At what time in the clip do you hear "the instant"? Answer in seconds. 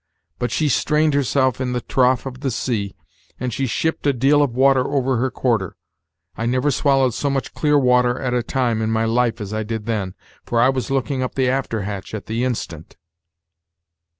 12.25-12.97